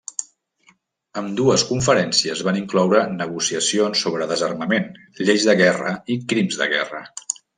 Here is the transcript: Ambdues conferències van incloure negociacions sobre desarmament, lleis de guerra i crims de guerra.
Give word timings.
Ambdues 1.21 1.65
conferències 1.71 2.41
van 2.47 2.57
incloure 2.61 3.03
negociacions 3.19 4.01
sobre 4.07 4.29
desarmament, 4.33 4.89
lleis 5.29 5.47
de 5.51 5.57
guerra 5.63 5.95
i 6.17 6.21
crims 6.33 6.61
de 6.63 6.71
guerra. 6.75 7.07